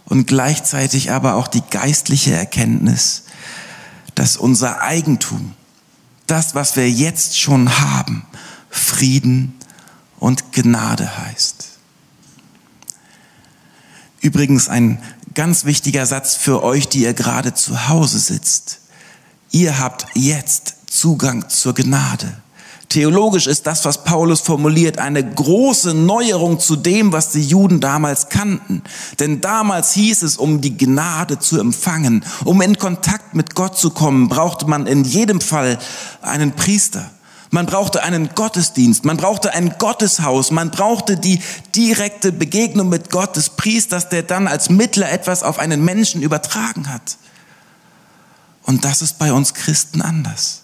und 0.04 0.26
gleichzeitig 0.26 1.10
aber 1.10 1.36
auch 1.36 1.48
die 1.48 1.62
geistliche 1.70 2.34
Erkenntnis, 2.34 3.22
dass 4.14 4.36
unser 4.36 4.82
Eigentum, 4.82 5.54
das, 6.26 6.54
was 6.54 6.76
wir 6.76 6.90
jetzt 6.90 7.40
schon 7.40 7.78
haben, 7.78 8.26
Frieden 8.72 9.54
und 10.18 10.52
Gnade 10.52 11.18
heißt. 11.18 11.68
Übrigens 14.20 14.68
ein 14.68 15.00
ganz 15.34 15.64
wichtiger 15.64 16.06
Satz 16.06 16.36
für 16.36 16.62
euch, 16.62 16.88
die 16.88 17.02
ihr 17.02 17.14
gerade 17.14 17.54
zu 17.54 17.88
Hause 17.88 18.18
sitzt. 18.18 18.80
Ihr 19.50 19.78
habt 19.78 20.06
jetzt 20.14 20.76
Zugang 20.90 21.48
zur 21.48 21.74
Gnade. 21.74 22.34
Theologisch 22.88 23.46
ist 23.46 23.66
das, 23.66 23.84
was 23.84 24.04
Paulus 24.04 24.40
formuliert, 24.40 24.98
eine 24.98 25.24
große 25.24 25.94
Neuerung 25.94 26.60
zu 26.60 26.76
dem, 26.76 27.12
was 27.12 27.30
die 27.30 27.42
Juden 27.42 27.80
damals 27.80 28.28
kannten. 28.28 28.82
Denn 29.18 29.40
damals 29.40 29.92
hieß 29.94 30.22
es, 30.22 30.36
um 30.36 30.60
die 30.60 30.76
Gnade 30.76 31.38
zu 31.38 31.58
empfangen, 31.58 32.24
um 32.44 32.60
in 32.60 32.76
Kontakt 32.76 33.34
mit 33.34 33.54
Gott 33.54 33.78
zu 33.78 33.90
kommen, 33.90 34.28
brauchte 34.28 34.66
man 34.66 34.86
in 34.86 35.04
jedem 35.04 35.40
Fall 35.40 35.78
einen 36.20 36.52
Priester. 36.52 37.10
Man 37.54 37.66
brauchte 37.66 38.02
einen 38.02 38.30
Gottesdienst, 38.34 39.04
man 39.04 39.18
brauchte 39.18 39.52
ein 39.52 39.74
Gotteshaus, 39.78 40.50
man 40.50 40.70
brauchte 40.70 41.18
die 41.18 41.38
direkte 41.76 42.32
Begegnung 42.32 42.88
mit 42.88 43.10
Gott 43.10 43.36
des 43.36 43.50
Priesters, 43.50 44.08
der 44.08 44.22
dann 44.22 44.48
als 44.48 44.70
Mittler 44.70 45.12
etwas 45.12 45.42
auf 45.42 45.58
einen 45.58 45.84
Menschen 45.84 46.22
übertragen 46.22 46.88
hat. 46.88 47.18
Und 48.62 48.86
das 48.86 49.02
ist 49.02 49.18
bei 49.18 49.34
uns 49.34 49.52
Christen 49.52 50.00
anders. 50.00 50.62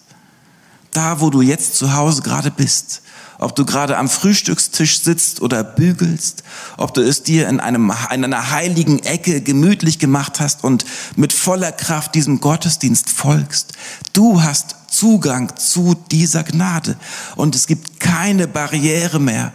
Da, 0.94 1.20
wo 1.20 1.28
du 1.28 1.42
jetzt 1.42 1.76
zu 1.76 1.92
Hause 1.92 2.22
gerade 2.22 2.50
bist, 2.50 3.02
ob 3.38 3.54
du 3.54 3.66
gerade 3.66 3.98
am 3.98 4.08
Frühstückstisch 4.08 5.02
sitzt 5.02 5.42
oder 5.42 5.62
bügelst, 5.62 6.42
ob 6.78 6.94
du 6.94 7.02
es 7.02 7.22
dir 7.22 7.50
in, 7.50 7.60
einem, 7.60 7.92
in 8.14 8.24
einer 8.24 8.50
heiligen 8.50 9.00
Ecke 9.00 9.42
gemütlich 9.42 9.98
gemacht 9.98 10.40
hast 10.40 10.64
und 10.64 10.86
mit 11.16 11.34
voller 11.34 11.70
Kraft 11.70 12.14
diesem 12.14 12.40
Gottesdienst 12.40 13.10
folgst. 13.10 13.74
Du 14.14 14.42
hast 14.42 14.77
Zugang 14.98 15.56
zu 15.56 15.94
dieser 16.10 16.42
Gnade. 16.42 16.96
Und 17.36 17.54
es 17.54 17.66
gibt 17.66 18.00
keine 18.00 18.48
Barriere 18.48 19.20
mehr, 19.20 19.52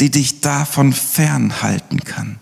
die 0.00 0.10
dich 0.10 0.40
davon 0.40 0.92
fernhalten 0.92 2.04
kann. 2.04 2.38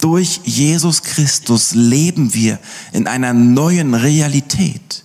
Durch 0.00 0.40
Jesus 0.44 1.02
Christus 1.02 1.74
leben 1.74 2.34
wir 2.34 2.60
in 2.92 3.08
einer 3.08 3.32
neuen 3.32 3.94
Realität. 3.94 5.04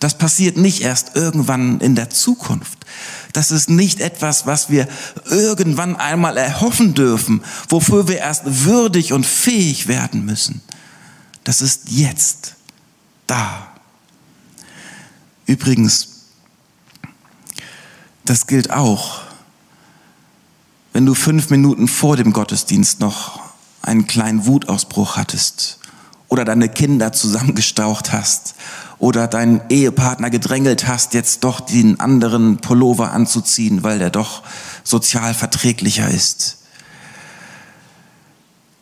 Das 0.00 0.18
passiert 0.18 0.56
nicht 0.56 0.80
erst 0.80 1.14
irgendwann 1.14 1.80
in 1.80 1.94
der 1.94 2.10
Zukunft. 2.10 2.78
Das 3.32 3.52
ist 3.52 3.70
nicht 3.70 4.00
etwas, 4.00 4.46
was 4.46 4.68
wir 4.68 4.88
irgendwann 5.26 5.94
einmal 5.94 6.36
erhoffen 6.36 6.94
dürfen, 6.94 7.42
wofür 7.68 8.08
wir 8.08 8.18
erst 8.18 8.42
würdig 8.64 9.12
und 9.12 9.24
fähig 9.24 9.86
werden 9.86 10.24
müssen. 10.24 10.60
Das 11.44 11.62
ist 11.62 11.90
jetzt 11.90 12.56
da. 13.28 13.71
Übrigens, 15.52 16.08
das 18.24 18.46
gilt 18.46 18.70
auch, 18.70 19.20
wenn 20.94 21.04
du 21.04 21.14
fünf 21.14 21.50
Minuten 21.50 21.88
vor 21.88 22.16
dem 22.16 22.32
Gottesdienst 22.32 23.00
noch 23.00 23.38
einen 23.82 24.06
kleinen 24.06 24.46
Wutausbruch 24.46 25.18
hattest 25.18 25.78
oder 26.28 26.46
deine 26.46 26.70
Kinder 26.70 27.12
zusammengestaucht 27.12 28.14
hast 28.14 28.54
oder 28.98 29.26
deinen 29.26 29.60
Ehepartner 29.68 30.30
gedrängelt 30.30 30.86
hast, 30.86 31.12
jetzt 31.12 31.44
doch 31.44 31.60
den 31.60 32.00
anderen 32.00 32.56
Pullover 32.62 33.12
anzuziehen, 33.12 33.82
weil 33.82 33.98
der 33.98 34.08
doch 34.08 34.42
sozial 34.84 35.34
verträglicher 35.34 36.08
ist. 36.08 36.60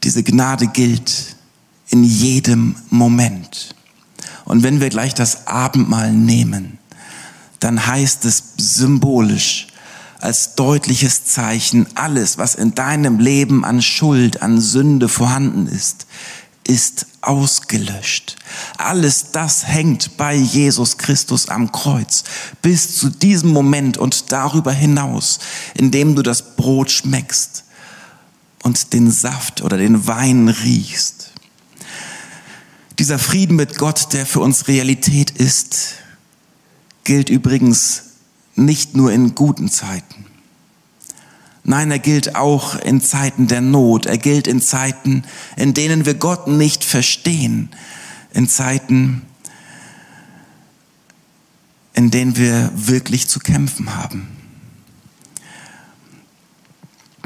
Diese 0.04 0.22
Gnade 0.22 0.68
gilt 0.68 1.34
in 1.88 2.04
jedem 2.04 2.76
Moment. 2.90 3.74
Und 4.50 4.64
wenn 4.64 4.80
wir 4.80 4.88
gleich 4.88 5.14
das 5.14 5.46
Abendmahl 5.46 6.12
nehmen, 6.12 6.78
dann 7.60 7.86
heißt 7.86 8.24
es 8.24 8.42
symbolisch, 8.56 9.68
als 10.18 10.56
deutliches 10.56 11.24
Zeichen, 11.24 11.86
alles, 11.94 12.36
was 12.36 12.56
in 12.56 12.74
deinem 12.74 13.20
Leben 13.20 13.64
an 13.64 13.80
Schuld, 13.80 14.42
an 14.42 14.60
Sünde 14.60 15.08
vorhanden 15.08 15.68
ist, 15.68 16.06
ist 16.66 17.06
ausgelöscht. 17.20 18.38
Alles 18.76 19.30
das 19.30 19.68
hängt 19.68 20.16
bei 20.16 20.34
Jesus 20.34 20.98
Christus 20.98 21.48
am 21.48 21.70
Kreuz 21.70 22.24
bis 22.60 22.96
zu 22.96 23.08
diesem 23.08 23.52
Moment 23.52 23.98
und 23.98 24.32
darüber 24.32 24.72
hinaus, 24.72 25.38
indem 25.74 26.16
du 26.16 26.22
das 26.22 26.56
Brot 26.56 26.90
schmeckst 26.90 27.62
und 28.64 28.94
den 28.94 29.12
Saft 29.12 29.62
oder 29.62 29.76
den 29.76 30.08
Wein 30.08 30.48
riechst. 30.48 31.29
Dieser 33.00 33.18
Frieden 33.18 33.56
mit 33.56 33.78
Gott, 33.78 34.12
der 34.12 34.26
für 34.26 34.40
uns 34.40 34.68
Realität 34.68 35.30
ist, 35.30 35.94
gilt 37.02 37.30
übrigens 37.30 38.02
nicht 38.56 38.94
nur 38.94 39.10
in 39.10 39.34
guten 39.34 39.70
Zeiten. 39.70 40.26
Nein, 41.64 41.90
er 41.90 41.98
gilt 41.98 42.36
auch 42.36 42.74
in 42.74 43.00
Zeiten 43.00 43.46
der 43.46 43.62
Not. 43.62 44.04
Er 44.04 44.18
gilt 44.18 44.46
in 44.46 44.60
Zeiten, 44.60 45.24
in 45.56 45.72
denen 45.72 46.04
wir 46.04 46.12
Gott 46.12 46.46
nicht 46.46 46.84
verstehen. 46.84 47.70
In 48.34 48.50
Zeiten, 48.50 49.22
in 51.94 52.10
denen 52.10 52.36
wir 52.36 52.70
wirklich 52.74 53.28
zu 53.28 53.40
kämpfen 53.40 53.96
haben. 53.96 54.28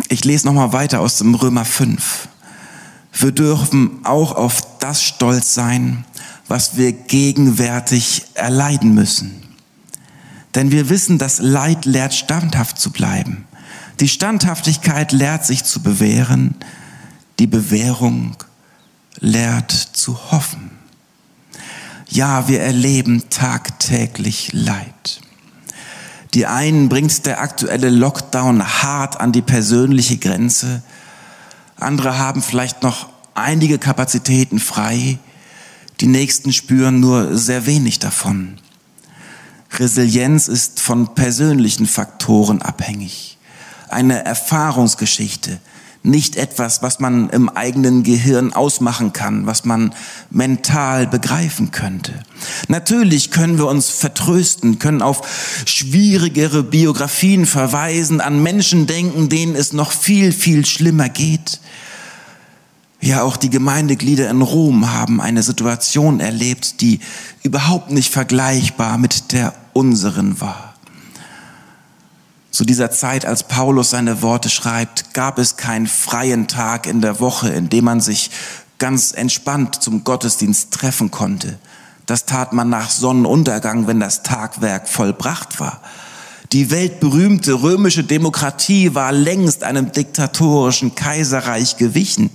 Ich 0.07 0.25
lese 0.25 0.47
nochmal 0.47 0.73
weiter 0.73 1.01
aus 1.01 1.19
dem 1.19 1.35
Römer 1.35 1.65
5. 1.65 2.29
Wir 3.15 3.33
dürfen 3.33 4.05
auch 4.05 4.33
auf 4.33 4.79
das 4.81 5.03
stolz 5.03 5.55
sein, 5.55 6.05
was 6.49 6.77
wir 6.77 6.93
gegenwärtig 6.93 8.25
erleiden 8.35 8.95
müssen. 8.95 9.43
Denn 10.55 10.71
wir 10.71 10.89
wissen, 10.89 11.19
dass 11.19 11.39
Leid 11.39 11.85
lehrt, 11.85 12.15
standhaft 12.15 12.79
zu 12.79 12.91
bleiben. 12.91 13.47
Die 14.01 14.09
Standhaftigkeit 14.09 15.13
lehrt 15.13 15.47
sich 15.47 15.65
zu 15.65 15.81
bewähren. 15.81 16.57
Die 17.39 17.47
Bewährung 17.47 18.37
lehrt 19.21 19.71
zu 19.71 20.31
hoffen. 20.31 20.71
Ja, 22.09 22.49
wir 22.49 22.61
erleben 22.61 23.25
tagtäglich 23.31 24.51
Leid. 24.53 25.21
Die 26.35 26.47
einen 26.47 26.89
bringt 26.89 27.27
der 27.27 27.41
aktuelle 27.41 27.91
Lockdown 27.91 28.83
hart 28.83 29.21
an 29.21 29.31
die 29.31 29.43
persönliche 29.43 30.19
Grenze. 30.19 30.83
Andere 31.77 32.19
haben 32.19 32.43
vielleicht 32.43 32.83
noch 32.83 33.09
einige 33.35 33.79
Kapazitäten 33.79 34.59
frei. 34.59 35.19
Die 36.01 36.07
nächsten 36.07 36.53
spüren 36.53 37.01
nur 37.01 37.37
sehr 37.37 37.67
wenig 37.67 37.99
davon. 37.99 38.59
Resilienz 39.79 40.49
ist 40.49 40.81
von 40.81 41.15
persönlichen 41.15 41.87
Faktoren 41.87 42.63
abhängig. 42.63 43.39
Eine 43.89 44.25
Erfahrungsgeschichte, 44.25 45.59
nicht 46.05 46.37
etwas, 46.37 46.83
was 46.83 47.01
man 47.01 47.31
im 47.31 47.49
eigenen 47.49 48.03
Gehirn 48.03 48.53
ausmachen 48.53 49.13
kann, 49.13 49.47
was 49.47 49.65
man 49.65 49.95
mental 50.31 51.07
begreifen 51.07 51.71
könnte. 51.71 52.13
Natürlich 52.69 53.31
können 53.31 53.57
wir 53.57 53.67
uns 53.67 53.89
vertrösten, 53.89 54.79
können 54.79 55.01
auf 55.01 55.65
schwierigere 55.65 56.63
Biografien 56.63 57.47
verweisen, 57.47 58.21
an 58.21 58.43
Menschen 58.43 58.87
denken, 58.87 59.31
denen 59.31 59.57
es 59.57 59.73
noch 59.73 59.93
viel, 59.93 60.33
viel 60.33 60.67
schlimmer 60.67 61.09
geht. 61.09 61.61
Ja, 63.05 63.23
auch 63.23 63.37
die 63.37 63.51
Gemeindeglieder 63.51 64.31
in 64.31 64.41
Rom 64.41 64.91
haben 64.91 65.21
eine 65.21 65.43
Situation 65.43 66.21
erlebt, 66.21 66.81
die 66.81 67.01
überhaupt 67.43 67.91
nicht 67.91 68.11
vergleichbar 68.11 68.97
mit 68.97 69.33
der 69.33 69.53
unseren 69.75 70.41
war. 70.41 70.73
Zu 72.51 72.65
dieser 72.65 72.91
Zeit, 72.91 73.27
als 73.27 73.43
Paulus 73.43 73.91
seine 73.91 74.23
Worte 74.23 74.49
schreibt, 74.49 75.13
gab 75.13 75.39
es 75.39 75.59
keinen 75.59 75.87
freien 75.87 76.49
Tag 76.49 76.87
in 76.87 77.03
der 77.03 77.21
Woche, 77.21 77.51
in 77.51 77.69
dem 77.69 77.85
man 77.85 78.01
sich 78.01 78.31
ganz 78.79 79.13
entspannt 79.13 79.83
zum 79.83 80.03
Gottesdienst 80.03 80.73
treffen 80.73 81.11
konnte. 81.11 81.59
Das 82.07 82.25
tat 82.25 82.55
man 82.55 82.71
nach 82.71 82.89
Sonnenuntergang, 82.89 83.87
wenn 83.87 84.01
das 84.01 84.23
Tagwerk 84.23 84.89
vollbracht 84.89 85.61
war. 85.61 85.83
Die 86.53 86.71
weltberühmte 86.71 87.61
römische 87.61 88.05
Demokratie 88.05 88.95
war 88.95 89.13
längst 89.13 89.63
einem 89.63 89.93
diktatorischen 89.93 90.95
Kaiserreich 90.95 91.77
gewichen 91.77 92.31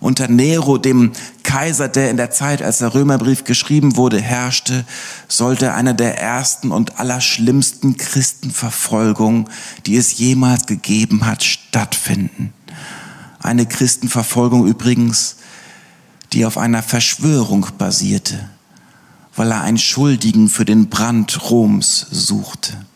unter 0.00 0.28
Nero, 0.28 0.78
dem 0.78 1.12
Kaiser, 1.42 1.88
der 1.88 2.10
in 2.10 2.16
der 2.16 2.30
Zeit, 2.30 2.62
als 2.62 2.78
der 2.78 2.94
Römerbrief 2.94 3.44
geschrieben 3.44 3.96
wurde, 3.96 4.20
herrschte, 4.20 4.84
sollte 5.28 5.74
eine 5.74 5.94
der 5.94 6.20
ersten 6.20 6.70
und 6.70 6.98
allerschlimmsten 6.98 7.96
Christenverfolgungen, 7.96 9.48
die 9.86 9.96
es 9.96 10.18
jemals 10.18 10.66
gegeben 10.66 11.26
hat, 11.26 11.42
stattfinden. 11.42 12.52
Eine 13.38 13.66
Christenverfolgung 13.66 14.66
übrigens, 14.66 15.36
die 16.32 16.44
auf 16.44 16.58
einer 16.58 16.82
Verschwörung 16.82 17.66
basierte, 17.78 18.50
weil 19.34 19.50
er 19.50 19.62
einen 19.62 19.78
Schuldigen 19.78 20.48
für 20.48 20.64
den 20.64 20.88
Brand 20.88 21.50
Roms 21.50 22.06
suchte. 22.10 22.86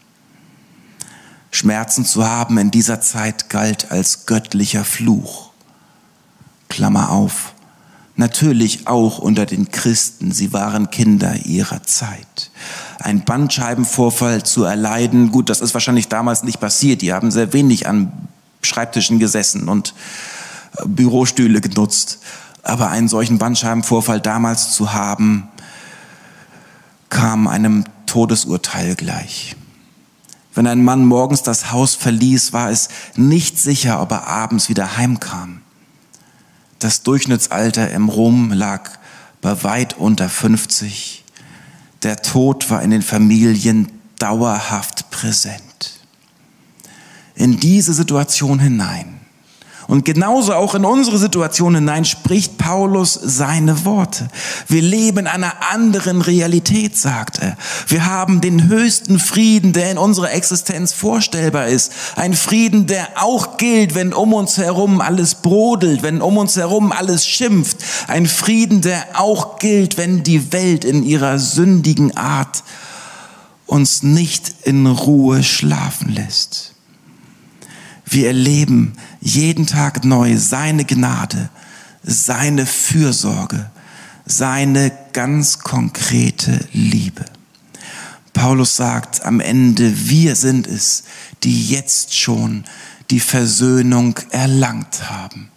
Schmerzen 1.51 2.05
zu 2.05 2.27
haben 2.27 2.59
in 2.59 2.71
dieser 2.71 3.01
Zeit 3.01 3.49
galt 3.49 3.91
als 3.91 4.27
göttlicher 4.27 4.85
Fluch. 4.85 5.50
Klammer 6.71 7.11
auf. 7.11 7.53
Natürlich 8.17 8.87
auch 8.87 9.19
unter 9.19 9.45
den 9.47 9.71
Christen, 9.71 10.33
sie 10.33 10.53
waren 10.53 10.91
Kinder 10.91 11.37
ihrer 11.45 11.83
Zeit. 11.83 12.51
Ein 12.99 13.25
Bandscheibenvorfall 13.25 14.43
zu 14.43 14.65
erleiden, 14.65 15.31
gut, 15.31 15.51
das 15.51 15.61
ist 15.61 15.75
wahrscheinlich 15.75 16.09
damals 16.09 16.43
nicht 16.43 16.61
passiert. 16.61 17.03
Die 17.03 17.13
haben 17.13 17.31
sehr 17.31 17.53
wenig 17.53 17.87
an 17.87 18.13
Schreibtischen 18.63 19.19
gesessen 19.19 19.69
und 19.69 19.95
äh, 20.77 20.87
Bürostühle 20.87 21.61
genutzt. 21.61 22.19
Aber 22.63 22.91
einen 22.91 23.09
solchen 23.09 23.39
Bandscheibenvorfall 23.39 24.21
damals 24.21 24.73
zu 24.73 24.93
haben, 24.93 25.49
kam 27.09 27.49
einem 27.49 27.85
Todesurteil 28.07 28.97
gleich. 28.97 29.57
Wenn 30.55 30.67
ein 30.67 30.85
Mann 30.85 31.07
morgens 31.07 31.43
das 31.43 31.73
Haus 31.73 31.95
verließ, 31.95 32.53
war 32.53 32.71
es 32.71 32.89
nicht 33.17 33.59
sicher, 33.59 34.03
ob 34.03 34.11
er 34.11 34.27
abends 34.27 34.69
wieder 34.69 34.97
heimkam. 34.97 35.63
Das 36.81 37.03
Durchschnittsalter 37.03 37.91
im 37.91 38.09
Rom 38.09 38.53
lag 38.53 38.91
bei 39.43 39.63
weit 39.63 39.97
unter 39.99 40.29
50. 40.29 41.25
Der 42.03 42.17
Tod 42.17 42.71
war 42.71 42.83
in 42.83 42.91
den 42.91 43.03
Familien 43.03 43.93
dauerhaft 44.19 45.11
präsent. 45.11 46.01
In 47.35 47.61
diese 47.61 47.93
Situation 47.93 48.59
hinein 48.59 49.20
und 49.91 50.05
genauso 50.05 50.55
auch 50.55 50.77
in 50.77 50.85
unsere 50.85 51.19
Situation 51.19 51.75
hinein 51.75 52.05
spricht 52.05 52.59
Paulus 52.59 53.13
seine 53.21 53.85
Worte. 53.85 54.29
Wir 54.69 54.83
leben 54.83 55.19
in 55.19 55.27
einer 55.27 55.53
anderen 55.73 56.23
Realität, 56.23 56.97
sagt 56.97 57.41
er. 57.41 57.57
Wir 57.89 58.07
haben 58.07 58.41
den 58.41 58.69
höchsten 58.69 59.19
Frieden, 59.19 59.73
der 59.73 59.91
in 59.91 59.99
unserer 59.99 60.31
Existenz 60.31 60.93
vorstellbar 60.93 61.67
ist. 61.67 61.91
Ein 62.15 62.35
Frieden, 62.35 62.87
der 62.87 63.09
auch 63.17 63.57
gilt, 63.57 63.97
wenn 63.97 64.13
um 64.13 64.33
uns 64.33 64.59
herum 64.59 65.01
alles 65.01 65.35
brodelt, 65.35 66.05
wenn 66.05 66.23
um 66.23 66.39
uns 66.39 66.55
herum 66.55 66.93
alles 66.93 67.27
schimpft. 67.27 67.79
Ein 68.07 68.27
Frieden, 68.27 68.83
der 68.83 69.05
auch 69.15 69.59
gilt, 69.59 69.99
wenn 69.99 70.23
die 70.23 70.53
Welt 70.53 70.85
in 70.85 71.03
ihrer 71.03 71.41
sündigen 71.41 72.17
Art 72.17 72.63
uns 73.67 74.05
nicht 74.05 74.55
in 74.63 74.87
Ruhe 74.87 75.43
schlafen 75.43 76.15
lässt. 76.15 76.60
Wir 78.11 78.27
erleben 78.27 78.95
jeden 79.21 79.69
Tag 79.69 80.05
neu 80.05 80.37
seine 80.37 80.85
Gnade, 80.85 81.49
seine 82.03 82.67
Fürsorge, 82.67 83.71
seine 84.27 84.91
ganz 85.13 85.61
konkrete 85.61 86.59
Liebe. 86.73 87.25
Paulus 88.33 88.75
sagt 88.75 89.25
am 89.25 89.39
Ende, 89.39 90.09
wir 90.09 90.35
sind 90.35 90.67
es, 90.67 91.05
die 91.45 91.69
jetzt 91.69 92.19
schon 92.19 92.65
die 93.11 93.21
Versöhnung 93.21 94.19
erlangt 94.31 95.09
haben. 95.09 95.49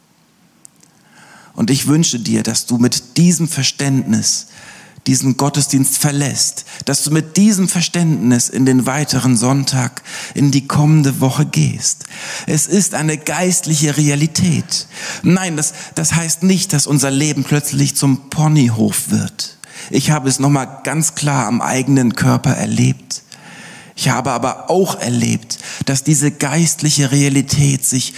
Und 1.54 1.72
ich 1.72 1.88
wünsche 1.88 2.20
dir, 2.20 2.44
dass 2.44 2.68
du 2.68 2.78
mit 2.78 3.18
diesem 3.18 3.48
Verständnis 3.48 4.48
diesen 5.08 5.38
Gottesdienst 5.38 5.98
verlässt, 5.98 6.66
dass 6.86 7.04
du 7.04 7.12
mit 7.12 7.38
diesem 7.38 7.68
Verständnis 7.68 8.50
in 8.50 8.66
den 8.66 8.86
weiteren 8.86 9.36
Sonntag, 9.36 10.02
in 10.34 10.52
die 10.52 10.68
kommende 10.68 11.20
Woche 11.20 11.46
gehst. 11.46 12.06
Es 12.48 12.68
ist 12.68 12.94
eine 12.94 13.18
geistliche 13.18 13.98
Realität. 13.98 14.88
Nein, 15.24 15.58
das, 15.58 15.74
das 15.96 16.14
heißt 16.16 16.44
nicht, 16.44 16.74
dass 16.74 16.88
unser 16.88 17.12
Leben 17.12 17.44
plötzlich 17.44 17.96
zum 17.96 18.30
Ponyhof 18.30 19.10
wird. 19.10 19.58
Ich 19.90 20.12
habe 20.12 20.30
es 20.30 20.40
nochmal 20.40 20.80
ganz 20.84 21.16
klar 21.16 21.48
am 21.48 21.62
eigenen 21.62 22.16
Körper 22.16 22.52
erlebt. 22.52 23.24
Ich 23.96 24.10
habe 24.10 24.32
aber 24.32 24.70
auch 24.70 25.00
erlebt, 25.00 25.60
dass 25.86 26.04
diese 26.04 26.32
geistliche 26.32 27.12
Realität 27.12 27.86
sich 27.86 28.14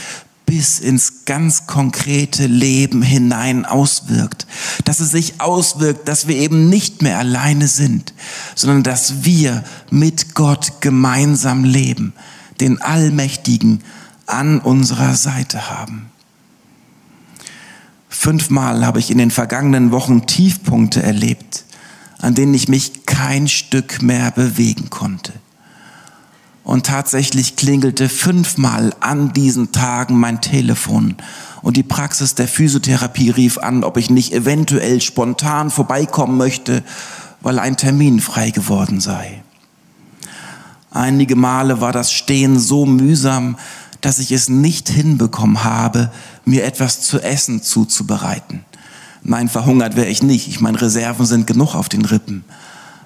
bis 0.45 0.79
ins 0.79 1.25
ganz 1.25 1.67
konkrete 1.67 2.47
Leben 2.47 3.01
hinein 3.01 3.65
auswirkt. 3.65 4.45
Dass 4.83 4.99
es 4.99 5.11
sich 5.11 5.41
auswirkt, 5.41 6.07
dass 6.07 6.27
wir 6.27 6.35
eben 6.35 6.69
nicht 6.69 7.01
mehr 7.01 7.19
alleine 7.19 7.67
sind, 7.67 8.13
sondern 8.55 8.83
dass 8.83 9.23
wir 9.23 9.63
mit 9.89 10.35
Gott 10.35 10.81
gemeinsam 10.81 11.63
leben, 11.63 12.13
den 12.59 12.81
Allmächtigen 12.81 13.83
an 14.27 14.59
unserer 14.59 15.15
Seite 15.15 15.69
haben. 15.69 16.09
Fünfmal 18.09 18.85
habe 18.85 18.99
ich 18.99 19.11
in 19.11 19.17
den 19.17 19.31
vergangenen 19.31 19.91
Wochen 19.91 20.25
Tiefpunkte 20.25 21.03
erlebt, 21.03 21.65
an 22.19 22.33
denen 22.33 22.53
ich 22.53 22.69
mich 22.69 23.05
kein 23.05 23.47
Stück 23.47 24.01
mehr 24.01 24.31
bewegen 24.31 24.89
konnte. 24.89 25.33
Und 26.65 26.87
tatsächlich 26.87 27.55
klingelte 27.55 28.09
fünfmal 28.09 28.93
an 28.99 29.31
diesen 29.31 29.71
Tagen 29.71 30.19
mein 30.19 30.41
Telefon. 30.41 31.15
Und 31.61 31.77
die 31.77 31.83
Praxis 31.83 32.35
der 32.35 32.47
Physiotherapie 32.47 33.29
rief 33.29 33.59
an, 33.59 33.83
ob 33.83 33.97
ich 33.97 34.09
nicht 34.09 34.33
eventuell 34.33 34.99
spontan 34.99 35.69
vorbeikommen 35.69 36.37
möchte, 36.37 36.83
weil 37.41 37.59
ein 37.59 37.77
Termin 37.77 38.19
frei 38.19 38.49
geworden 38.49 38.99
sei. 38.99 39.43
Einige 40.89 41.35
Male 41.35 41.81
war 41.81 41.91
das 41.91 42.11
Stehen 42.11 42.57
so 42.57 42.85
mühsam, 42.87 43.57
dass 44.01 44.17
ich 44.19 44.31
es 44.31 44.49
nicht 44.49 44.89
hinbekommen 44.89 45.63
habe, 45.63 46.11
mir 46.45 46.63
etwas 46.63 47.01
zu 47.01 47.21
essen 47.21 47.61
zuzubereiten. 47.61 48.65
Nein, 49.23 49.49
verhungert 49.49 49.95
wäre 49.95 50.07
ich 50.07 50.23
nicht. 50.23 50.47
Ich 50.47 50.61
meine, 50.61 50.81
Reserven 50.81 51.25
sind 51.25 51.47
genug 51.47 51.75
auf 51.75 51.89
den 51.89 52.05
Rippen. 52.05 52.43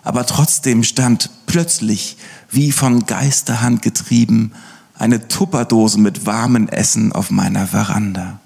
Aber 0.04 0.26
trotzdem 0.26 0.84
stand 0.84 1.30
plötzlich, 1.45 2.17
wie 2.52 2.72
von 2.72 3.06
Geisterhand 3.06 3.82
getrieben, 3.82 4.52
eine 4.96 5.28
Tupperdose 5.28 6.00
mit 6.00 6.26
warmem 6.26 6.68
Essen 6.68 7.12
auf 7.12 7.32
meiner 7.32 7.68
Veranda. 7.68 8.40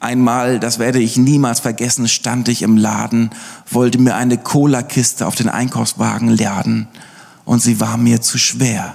Einmal, 0.00 0.60
das 0.60 0.78
werde 0.78 0.98
ich 0.98 1.16
niemals 1.16 1.60
vergessen, 1.60 2.06
stand 2.06 2.48
ich 2.48 2.62
im 2.62 2.76
Laden, 2.76 3.30
wollte 3.70 3.98
mir 3.98 4.14
eine 4.14 4.38
Cola-Kiste 4.38 5.26
auf 5.26 5.34
den 5.34 5.48
Einkaufswagen 5.48 6.28
laden 6.28 6.86
und 7.44 7.60
sie 7.60 7.80
war 7.80 7.96
mir 7.96 8.20
zu 8.20 8.38
schwer. 8.38 8.94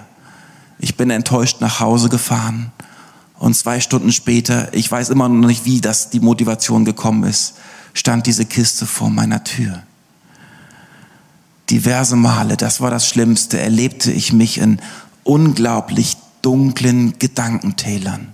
Ich 0.80 0.98
bin 0.98 1.10
enttäuscht 1.10 1.60
nach 1.60 1.80
Hause 1.80 2.10
gefahren 2.10 2.72
und 3.40 3.56
zwei 3.56 3.80
Stunden 3.80 4.12
später, 4.12 4.74
ich 4.74 4.92
weiß 4.92 5.10
immer 5.10 5.28
noch 5.28 5.48
nicht, 5.48 5.66
wie 5.66 5.82
das 5.82 6.12
die 6.12 6.20
Motivation 6.20 6.86
gekommen 6.86 7.24
ist, 7.24 7.56
stand 7.94 8.28
diese 8.28 8.46
Kiste 8.46 8.86
vor 8.86 9.10
meiner 9.10 9.44
Tür. 9.44 9.84
Diverse 11.72 12.18
Male, 12.18 12.58
das 12.58 12.82
war 12.82 12.92
das 12.92 13.08
Schlimmste, 13.08 13.60
erlebte 13.60 14.12
ich 14.12 14.34
mich 14.34 14.58
in 14.58 14.80
unglaublich 15.24 16.18
dunklen 16.42 17.18
Gedankentälern. 17.18 18.28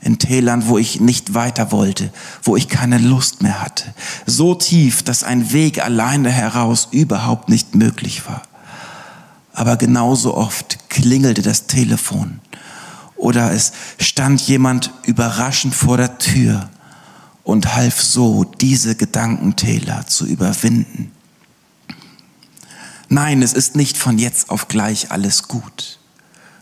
In 0.00 0.18
Tälern, 0.18 0.68
wo 0.68 0.78
ich 0.78 1.00
nicht 1.00 1.34
weiter 1.34 1.72
wollte, 1.72 2.12
wo 2.42 2.56
ich 2.56 2.68
keine 2.68 2.98
Lust 2.98 3.42
mehr 3.42 3.60
hatte. 3.60 3.92
So 4.26 4.54
tief, 4.54 5.02
dass 5.02 5.24
ein 5.24 5.52
Weg 5.52 5.82
alleine 5.82 6.30
heraus 6.30 6.88
überhaupt 6.90 7.48
nicht 7.48 7.74
möglich 7.74 8.26
war. 8.26 8.42
Aber 9.52 9.76
genauso 9.76 10.36
oft 10.36 10.90
klingelte 10.90 11.42
das 11.42 11.66
Telefon 11.66 12.40
oder 13.16 13.52
es 13.52 13.72
stand 13.98 14.42
jemand 14.42 14.92
überraschend 15.04 15.74
vor 15.74 15.96
der 15.96 16.18
Tür 16.18 16.68
und 17.42 17.74
half 17.74 18.00
so, 18.00 18.44
diese 18.44 18.94
Gedankentäler 18.94 20.06
zu 20.06 20.26
überwinden. 20.26 21.13
Nein, 23.08 23.42
es 23.42 23.52
ist 23.52 23.76
nicht 23.76 23.96
von 23.96 24.18
jetzt 24.18 24.50
auf 24.50 24.68
gleich 24.68 25.10
alles 25.10 25.48
gut. 25.48 25.98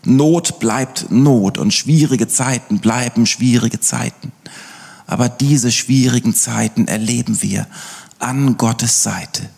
Not 0.05 0.59
bleibt 0.59 1.09
Not 1.09 1.57
und 1.57 1.73
schwierige 1.73 2.27
Zeiten 2.27 2.79
bleiben 2.79 3.25
schwierige 3.25 3.79
Zeiten. 3.79 4.31
Aber 5.07 5.29
diese 5.29 5.71
schwierigen 5.71 6.35
Zeiten 6.35 6.87
erleben 6.87 7.41
wir 7.41 7.67
an 8.19 8.57
Gottes 8.57 9.03
Seite, 9.03 9.49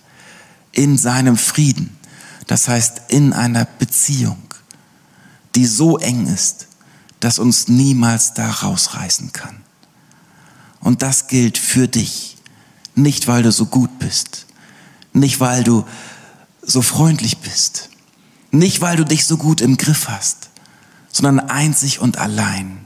in 0.72 0.98
seinem 0.98 1.38
Frieden, 1.38 1.98
das 2.48 2.68
heißt 2.68 3.04
in 3.10 3.34
einer 3.34 3.66
Beziehung, 3.66 4.42
die 5.56 5.66
so 5.66 5.98
eng 5.98 6.28
ist, 6.28 6.68
das 7.20 7.40
uns 7.40 7.68
niemals 7.68 8.34
da 8.34 8.50
rausreißen 8.50 9.32
kann. 9.32 9.58
Und 10.80 11.02
das 11.02 11.28
gilt 11.28 11.58
für 11.58 11.88
dich. 11.88 12.38
Nicht, 12.94 13.28
weil 13.28 13.44
du 13.44 13.52
so 13.52 13.66
gut 13.66 13.98
bist. 14.00 14.46
Nicht, 15.14 15.40
weil 15.40 15.64
du 15.64 15.86
so 16.66 16.82
freundlich 16.82 17.40
bist. 17.40 17.90
Nicht, 18.52 18.82
weil 18.82 18.98
du 18.98 19.04
dich 19.04 19.26
so 19.26 19.38
gut 19.38 19.62
im 19.62 19.78
Griff 19.78 20.08
hast, 20.08 20.50
sondern 21.12 21.40
einzig 21.40 22.00
und 22.00 22.18
allein, 22.18 22.86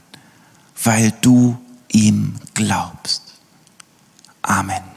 weil 0.84 1.14
du 1.22 1.58
ihm 1.92 2.36
glaubst. 2.54 3.22
Amen. 4.42 4.89